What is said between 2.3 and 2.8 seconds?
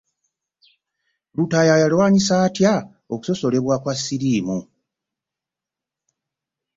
atya